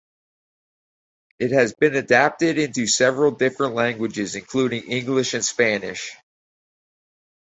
[1.37, 6.15] It has been adapted into several different languages including English and Spanish.